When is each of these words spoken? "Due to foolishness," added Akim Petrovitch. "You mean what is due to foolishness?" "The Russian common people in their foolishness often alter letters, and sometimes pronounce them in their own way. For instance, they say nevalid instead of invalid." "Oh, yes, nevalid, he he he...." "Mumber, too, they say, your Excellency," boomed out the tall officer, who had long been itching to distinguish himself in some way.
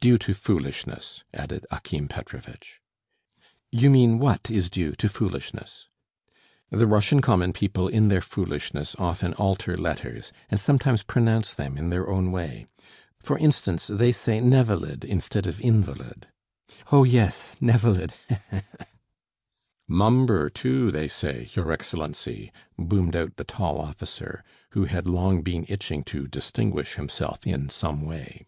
"Due 0.00 0.16
to 0.16 0.32
foolishness," 0.32 1.22
added 1.34 1.66
Akim 1.70 2.08
Petrovitch. 2.08 2.80
"You 3.70 3.90
mean 3.90 4.18
what 4.18 4.50
is 4.50 4.70
due 4.70 4.92
to 4.92 5.06
foolishness?" 5.10 5.90
"The 6.70 6.86
Russian 6.86 7.20
common 7.20 7.52
people 7.52 7.86
in 7.86 8.08
their 8.08 8.22
foolishness 8.22 8.96
often 8.98 9.34
alter 9.34 9.76
letters, 9.76 10.32
and 10.48 10.58
sometimes 10.58 11.02
pronounce 11.02 11.52
them 11.52 11.76
in 11.76 11.90
their 11.90 12.08
own 12.08 12.32
way. 12.32 12.64
For 13.22 13.36
instance, 13.36 13.88
they 13.88 14.12
say 14.12 14.40
nevalid 14.40 15.04
instead 15.04 15.46
of 15.46 15.60
invalid." 15.60 16.28
"Oh, 16.90 17.04
yes, 17.04 17.58
nevalid, 17.60 18.12
he 18.30 18.36
he 18.50 18.56
he...." 18.56 18.62
"Mumber, 19.86 20.48
too, 20.48 20.90
they 20.90 21.06
say, 21.06 21.50
your 21.52 21.70
Excellency," 21.70 22.50
boomed 22.78 23.14
out 23.14 23.36
the 23.36 23.44
tall 23.44 23.78
officer, 23.78 24.42
who 24.70 24.86
had 24.86 25.06
long 25.06 25.42
been 25.42 25.66
itching 25.68 26.02
to 26.04 26.26
distinguish 26.26 26.94
himself 26.94 27.46
in 27.46 27.68
some 27.68 28.00
way. 28.00 28.46